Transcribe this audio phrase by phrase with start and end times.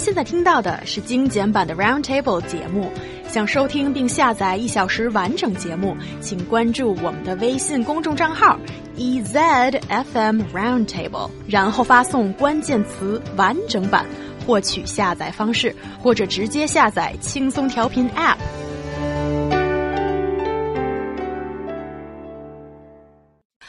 [0.00, 2.90] 现在听到的是精简版的 Roundtable 节目。
[3.28, 8.58] 想收听并下载一小时完整节目，请关注我们的微信公众账号
[8.96, 14.06] EZFM Roundtable，然后发送关键词“完整版”
[14.46, 18.38] 获取下载方式，或者直接下载轻松调频 App。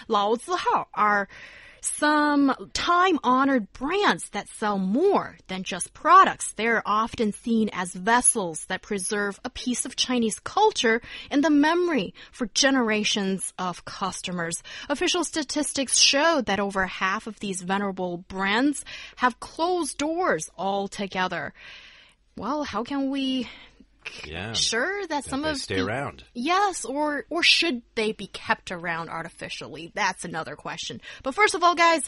[0.07, 1.27] 老字号 are
[1.81, 6.53] some time honored brands that sell more than just products.
[6.53, 12.13] They're often seen as vessels that preserve a piece of Chinese culture in the memory
[12.31, 14.61] for generations of customers.
[14.89, 18.85] Official statistics show that over half of these venerable brands
[19.17, 21.53] have closed doors altogether.
[22.37, 23.49] Well, how can we
[24.25, 24.53] yeah.
[24.53, 28.71] sure that, that some of stay the, around yes or or should they be kept
[28.71, 32.01] around artificially that's another question but first of all guys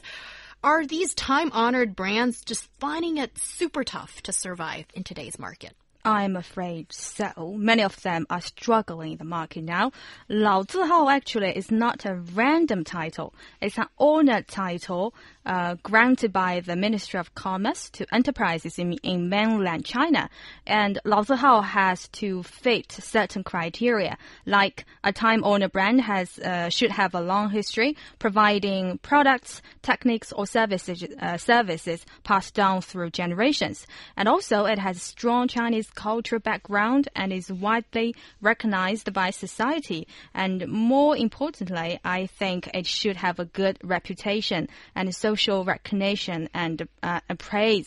[0.63, 5.73] are these time honored brands just finding it super tough to survive in today's market
[6.05, 7.55] I'm afraid so.
[7.57, 9.93] Many of them are struggling in the market now.
[10.27, 13.33] Lao Zihao actually is not a random title.
[13.61, 15.13] It's an honored title
[15.45, 20.29] uh, granted by the Ministry of Commerce to enterprises in, in mainland China.
[20.65, 26.91] And Lao Zihao has to fit certain criteria, like a time-honored brand has uh, should
[26.91, 33.85] have a long history, providing products, techniques, or services uh, services passed down through generations.
[34.17, 40.07] And also, it has strong Chinese cultural background and is widely recognized by society.
[40.33, 46.47] And more importantly, I think it should have a good reputation and so social recognition
[46.53, 47.19] and uh,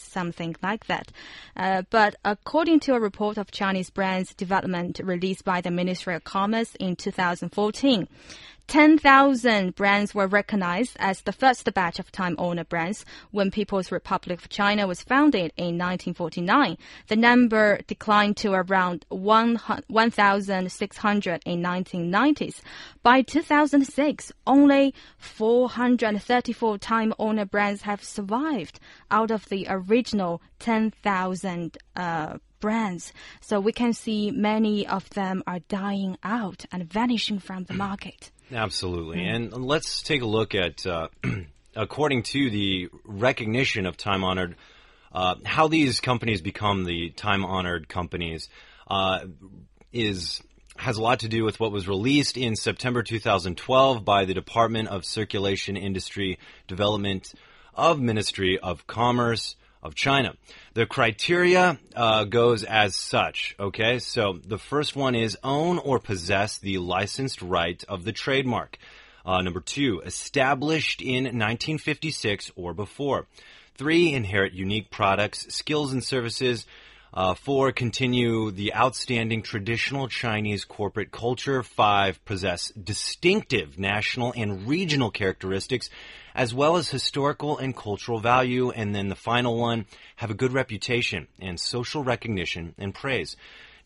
[0.00, 1.12] something like that.
[1.56, 6.24] Uh, but according to a report of Chinese brands development released by the Ministry of
[6.24, 8.08] Commerce in 2014,
[8.68, 14.40] 10,000 brands were recognized as the first batch of time owner brands when People's Republic
[14.40, 16.76] of China was founded in 1949.
[17.06, 22.60] The number declined to around 1,600 in 1990s.
[23.02, 28.80] By 2006, only 434 time owner brands have survived
[29.12, 33.12] out of the original 10,000 uh, brands.
[33.40, 38.32] So we can see many of them are dying out and vanishing from the market.
[38.52, 39.24] Absolutely.
[39.24, 41.08] And let's take a look at, uh,
[41.76, 44.56] according to the recognition of time honored,
[45.12, 48.48] uh, how these companies become the time honored companies
[48.88, 49.20] uh,
[49.92, 50.42] is
[50.78, 54.88] has a lot to do with what was released in September 2012 by the Department
[54.88, 57.32] of Circulation Industry Development
[57.74, 60.34] of Ministry of Commerce of China.
[60.74, 63.56] The criteria uh, goes as such.
[63.58, 68.78] Okay, so the first one is own or possess the licensed right of the trademark.
[69.24, 73.26] Uh, number two, established in 1956 or before.
[73.76, 76.66] Three, inherit unique products, skills, and services.
[77.12, 81.62] Uh, four, continue the outstanding traditional Chinese corporate culture.
[81.62, 85.90] Five, possess distinctive national and regional characteristics,
[86.36, 88.70] as well as historical and cultural value.
[88.70, 89.86] And then the final one,
[90.16, 93.36] have a good reputation and social recognition and praise.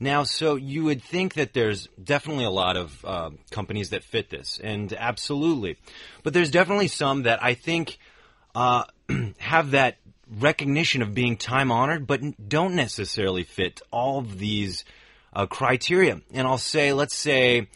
[0.00, 4.30] Now, so you would think that there's definitely a lot of uh, companies that fit
[4.30, 5.76] this, and absolutely.
[6.22, 7.98] But there's definitely some that I think
[8.54, 8.84] uh,
[9.38, 9.98] have that
[10.38, 14.84] recognition of being time honored, but don't necessarily fit all of these
[15.34, 16.22] uh, criteria.
[16.32, 17.68] And I'll say, let's say,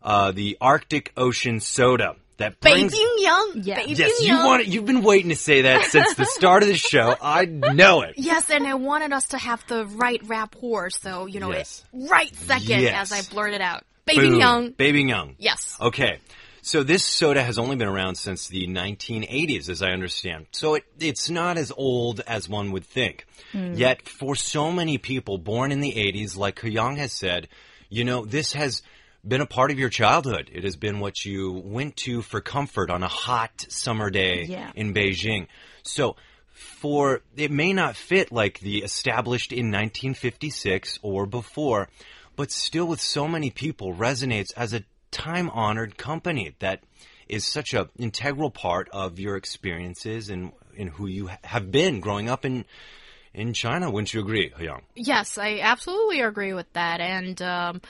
[0.00, 2.92] uh, the Arctic Ocean soda that brings.
[2.92, 3.64] Beibingyang.
[3.64, 3.80] Yeah.
[3.86, 4.68] Yes, you want it.
[4.68, 7.14] You've been waiting to say that since the start of the show.
[7.20, 8.14] I know it.
[8.16, 11.84] Yes, and I wanted us to have the right rapport, so you know yes.
[11.92, 13.12] it right second yes.
[13.12, 13.84] as I blurted out.
[14.06, 14.74] Beibingyang.
[14.76, 15.36] Beibingyang.
[15.38, 15.76] Yes.
[15.80, 16.18] Okay.
[16.62, 20.46] So this soda has only been around since the 1980s, as I understand.
[20.52, 23.26] So it, it's not as old as one would think.
[23.52, 23.76] Mm.
[23.76, 27.48] Yet for so many people born in the 80s, like Kuyang has said,
[27.90, 28.82] you know, this has
[29.26, 30.50] been a part of your childhood.
[30.52, 34.70] It has been what you went to for comfort on a hot summer day Yeah.
[34.74, 35.46] in Beijing.
[35.82, 36.16] So,
[36.52, 41.88] for it may not fit like the established in 1956 or before,
[42.36, 46.82] but still with so many people resonates as a time honored company that
[47.28, 52.28] is such a integral part of your experiences and in who you have been growing
[52.28, 52.64] up in
[53.32, 53.90] in China.
[53.90, 54.82] Wouldn't you agree, Hyung?
[54.94, 57.00] Yes, I absolutely agree with that.
[57.00, 57.80] And um,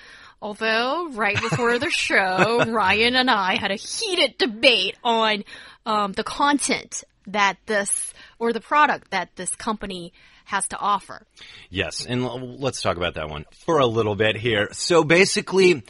[0.44, 5.42] although right before the show, Ryan and I had a heated debate on
[5.86, 10.12] um, the content that this or the product that this company
[10.44, 11.22] has to offer.
[11.70, 14.68] Yes, and let's talk about that one for a little bit here.
[14.72, 15.82] So basically,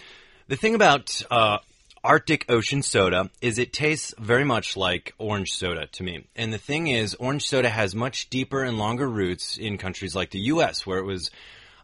[0.46, 1.58] the thing about uh,
[2.04, 6.26] Arctic Ocean soda is it tastes very much like orange soda to me.
[6.36, 10.30] And the thing is, orange soda has much deeper and longer roots in countries like
[10.30, 11.32] the U.S., where it was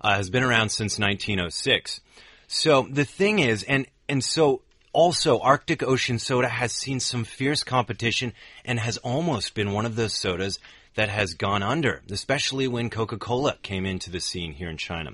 [0.00, 2.00] uh, has been around since 1906.
[2.52, 4.62] So the thing is, and and so
[4.92, 8.32] also Arctic Ocean soda has seen some fierce competition
[8.64, 10.58] and has almost been one of those sodas
[10.96, 15.12] that has gone under, especially when Coca-Cola came into the scene here in China.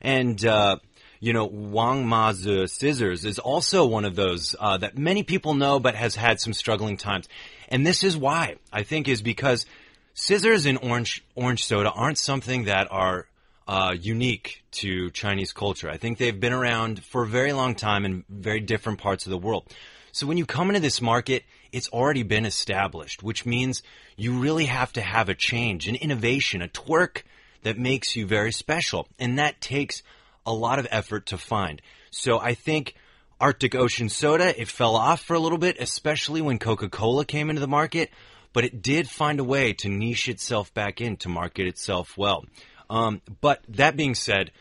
[0.00, 0.78] And uh,
[1.20, 5.78] you know, Wang Mazi Scissors is also one of those uh, that many people know,
[5.78, 7.28] but has had some struggling times.
[7.68, 9.66] And this is why I think is because
[10.14, 13.28] scissors and orange orange soda aren't something that are
[13.68, 15.90] uh, unique to Chinese culture.
[15.90, 19.30] I think they've been around for a very long time in very different parts of
[19.30, 19.72] the world.
[20.12, 23.82] So when you come into this market, it's already been established, which means
[24.16, 27.22] you really have to have a change, an innovation, a twerk
[27.62, 29.08] that makes you very special.
[29.18, 30.02] And that takes
[30.44, 31.80] a lot of effort to find.
[32.10, 32.94] So I think
[33.40, 37.60] Arctic Ocean soda, it fell off for a little bit, especially when Coca-Cola came into
[37.60, 38.10] the market,
[38.52, 42.44] but it did find a way to niche itself back in to market itself well.
[42.92, 44.52] Um, but that being said,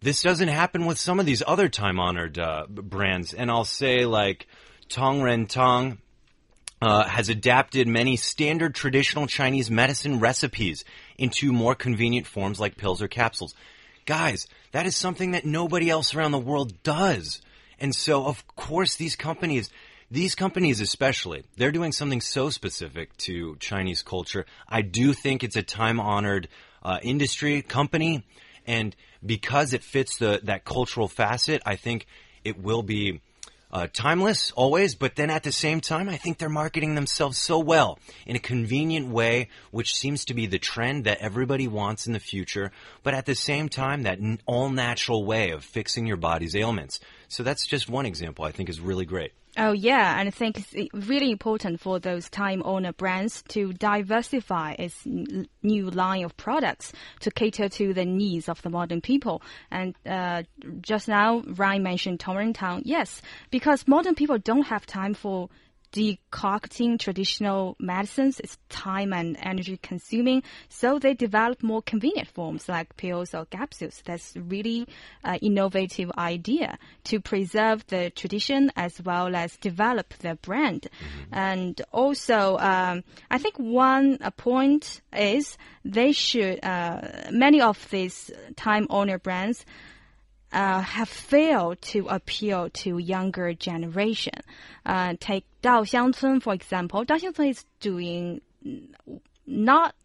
[0.00, 3.34] this doesn't happen with some of these other time honored uh, brands.
[3.34, 4.46] And I'll say, like,
[4.88, 5.98] Tong Ren Tong
[6.80, 10.84] uh, has adapted many standard traditional Chinese medicine recipes
[11.18, 13.52] into more convenient forms like pills or capsules.
[14.06, 17.42] Guys, that is something that nobody else around the world does.
[17.80, 19.70] And so, of course, these companies,
[20.08, 24.46] these companies especially, they're doing something so specific to Chinese culture.
[24.68, 26.46] I do think it's a time honored
[26.84, 28.24] uh, industry company,
[28.66, 28.94] and
[29.24, 32.06] because it fits the that cultural facet, I think
[32.44, 33.20] it will be
[33.72, 37.58] uh, timeless always, but then at the same time, I think they're marketing themselves so
[37.58, 42.12] well in a convenient way, which seems to be the trend that everybody wants in
[42.12, 42.70] the future,
[43.02, 47.00] but at the same time, that all natural way of fixing your body's ailments.
[47.28, 49.32] So that's just one example I think is really great.
[49.58, 54.72] Oh yeah, and I think it's really important for those time owner brands to diversify
[54.78, 59.42] its new line of products to cater to the needs of the modern people.
[59.70, 60.44] And uh,
[60.80, 62.82] just now, Ryan mentioned Tong.
[62.84, 63.20] Yes,
[63.50, 65.50] because modern people don't have time for
[65.92, 72.96] decocting traditional medicines is time and energy consuming, so they develop more convenient forms like
[72.96, 74.02] pills or capsules.
[74.04, 74.88] That's really
[75.22, 80.88] an innovative idea to preserve the tradition as well as develop the brand.
[80.90, 81.34] Mm-hmm.
[81.34, 88.86] And also, um, I think one point is they should, uh, many of these time
[88.88, 89.64] owner brands
[90.52, 94.34] uh, have failed to appeal to younger generation.
[94.84, 97.05] Uh, take Dao Xiangcun, for example.
[97.05, 98.41] Dao Xiangcun is doing
[99.45, 99.95] not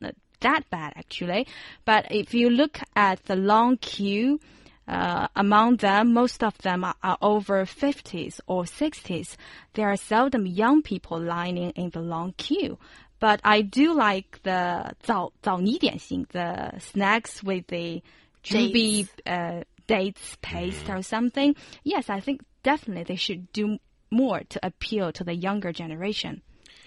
[0.41, 1.47] that bad actually,
[1.85, 4.41] but if you look at the long queue,
[4.89, 9.37] uh, among them, most of them are, are, over 50s or 60s.
[9.75, 12.79] There are seldom young people lining in the long queue.
[13.21, 18.03] But I do like the 早早泥点心, the snacks with the
[18.43, 21.55] juby uh, dates paste or something.
[21.85, 23.79] Yes, I think definitely they should do
[24.09, 26.42] more to appeal to the younger generation.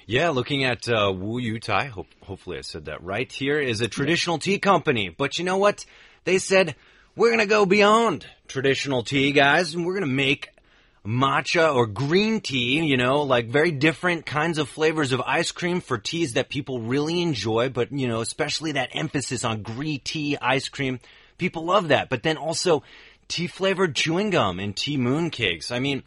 [0.06, 3.30] Yeah, looking at uh, Wu Yu Tai, hope, hopefully I said that right.
[3.30, 5.84] Here is a traditional tea company, but you know what?
[6.24, 6.74] They said
[7.16, 10.50] we're going to go beyond traditional tea, guys, and we're going to make
[11.04, 15.80] matcha or green tea, you know, like very different kinds of flavors of ice cream
[15.80, 20.36] for teas that people really enjoy, but, you know, especially that emphasis on green tea
[20.40, 21.00] ice cream.
[21.38, 22.08] People love that.
[22.10, 22.82] But then also
[23.28, 25.72] tea flavored chewing gum and tea mooncakes.
[25.72, 26.02] I mean,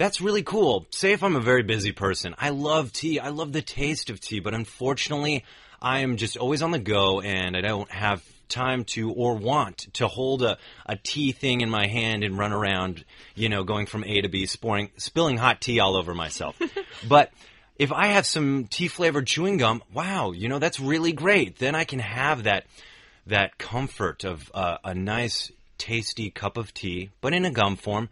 [0.00, 0.86] that's really cool.
[0.92, 3.20] Say if I'm a very busy person, I love tea.
[3.20, 5.44] I love the taste of tea, but unfortunately,
[5.82, 9.88] I am just always on the go and I don't have time to or want
[9.92, 13.04] to hold a, a tea thing in my hand and run around,
[13.34, 16.58] you know, going from A to B, sporing, spilling hot tea all over myself.
[17.06, 17.30] but
[17.76, 21.58] if I have some tea flavored chewing gum, wow, you know, that's really great.
[21.58, 22.64] Then I can have that
[23.26, 28.08] that comfort of uh, a nice, tasty cup of tea, but in a gum form,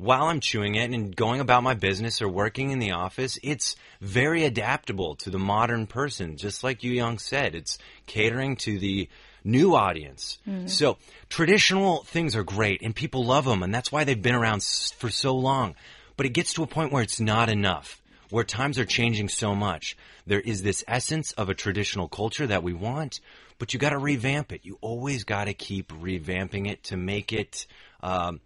[0.00, 3.76] while I'm chewing it and going about my business or working in the office, it's
[4.00, 6.38] very adaptable to the modern person.
[6.38, 7.76] Just like Yu Young said, it's
[8.06, 9.10] catering to the
[9.44, 10.38] new audience.
[10.48, 10.70] Mm.
[10.70, 10.96] So
[11.28, 15.10] traditional things are great and people love them and that's why they've been around for
[15.10, 15.74] so long.
[16.16, 19.54] But it gets to a point where it's not enough, where times are changing so
[19.54, 19.98] much.
[20.26, 23.20] There is this essence of a traditional culture that we want,
[23.58, 24.62] but you got to revamp it.
[24.64, 27.66] You always got to keep revamping it to make it
[28.02, 28.40] um,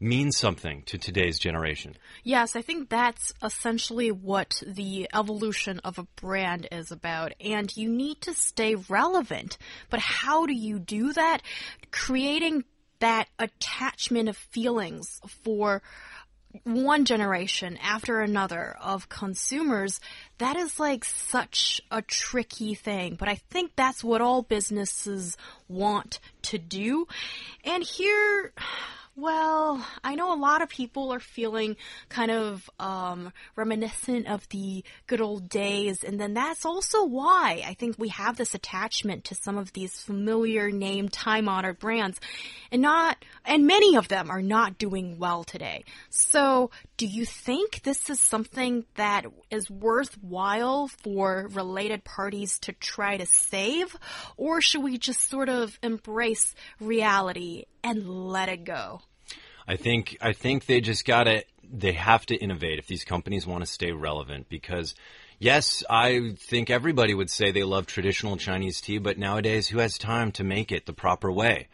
[0.00, 1.96] mean something to today's generation.
[2.22, 7.32] Yes, I think that's essentially what the evolution of a brand is about.
[7.40, 9.58] And you need to stay relevant.
[9.90, 11.42] But how do you do that?
[11.90, 12.64] Creating
[12.98, 15.82] that attachment of feelings for
[16.64, 20.00] one generation after another of consumers,
[20.38, 23.16] that is like such a tricky thing.
[23.18, 25.36] But I think that's what all businesses
[25.68, 27.06] want to do.
[27.64, 28.52] And here,
[29.16, 31.76] well, I know a lot of people are feeling
[32.10, 37.72] kind of um, reminiscent of the good old days, and then that's also why I
[37.72, 42.20] think we have this attachment to some of these familiar name, time honored brands,
[42.70, 45.84] and not, and many of them are not doing well today.
[46.10, 53.16] So, do you think this is something that is worthwhile for related parties to try
[53.16, 53.96] to save,
[54.36, 59.00] or should we just sort of embrace reality and let it go?
[59.68, 63.64] I think I think they just gotta they have to innovate if these companies want
[63.64, 64.94] to stay relevant because
[65.38, 69.98] yes, I think everybody would say they love traditional Chinese tea, but nowadays who has
[69.98, 71.68] time to make it the proper way?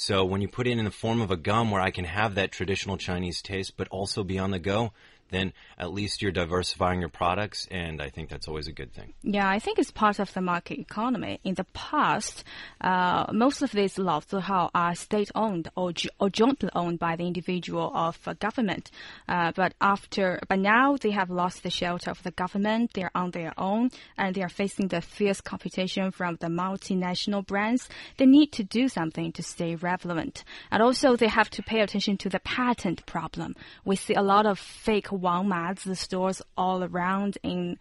[0.00, 2.36] So when you put it in the form of a gum where I can have
[2.36, 4.92] that traditional Chinese taste but also be on the go,
[5.30, 9.14] then at least you're diversifying your products, and I think that's always a good thing.
[9.22, 11.40] Yeah, I think it's part of the market economy.
[11.44, 12.44] In the past,
[12.80, 18.18] uh, most of these Laozihao are state-owned or, or jointly owned by the individual of
[18.26, 18.90] uh, government.
[19.28, 22.92] Uh, but after, but now they have lost the shelter of the government.
[22.94, 27.88] They're on their own, and they are facing the fierce competition from the multinational brands.
[28.16, 32.16] They need to do something to stay relevant, and also they have to pay attention
[32.18, 33.54] to the patent problem.
[33.84, 35.48] We see a lot of fake Wang
[35.84, 37.78] the stores all around in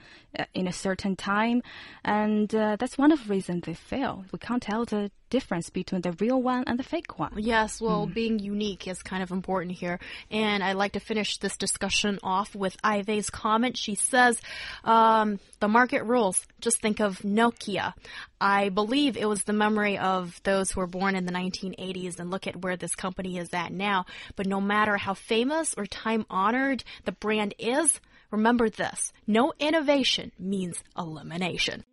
[0.54, 1.64] in a certain time,
[2.04, 4.26] and uh, that's one of the reasons they fail.
[4.32, 7.34] We can't tell the difference between the real one and the fake one.
[7.38, 8.14] Yes, well, mm.
[8.14, 10.00] being unique is kind of important here.
[10.32, 13.78] And I'd like to finish this discussion off with Ivey's comment.
[13.78, 14.40] She says,
[14.84, 16.46] um, the market rules.
[16.62, 17.94] Just think of Nokia.
[18.40, 22.30] I believe it was the memory of those who were born in the 1980s and
[22.30, 24.06] look at where this company is at now.
[24.36, 28.00] But no matter how famous or time honored the brand is,
[28.32, 31.84] remember this no innovation means elimination.